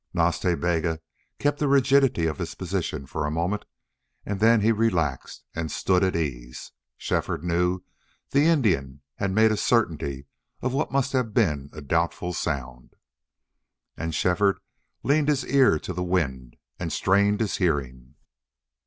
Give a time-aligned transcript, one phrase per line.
[0.15, 0.99] Nas Ta Bega
[1.37, 3.65] kept the rigidity of his position for a moment,
[4.25, 6.71] and then he relaxed, and stood at ease.
[6.97, 7.81] Shefford knew
[8.31, 10.25] the Indian had made a certainty
[10.59, 12.95] of what must have been a doubtful sound.
[13.95, 14.57] And Shefford
[15.03, 18.15] leaned his ear to the wind and strained his hearing.